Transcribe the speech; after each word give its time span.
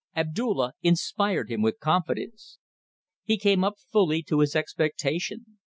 Abdulla 0.15 0.73
inspired 0.81 1.51
him 1.51 1.61
with 1.61 1.77
confidence. 1.79 2.57
He 3.23 3.37
came 3.37 3.63
up 3.63 3.75
fully 3.91 4.23
to 4.23 4.39
his 4.39 4.55
expectation. 4.55 5.59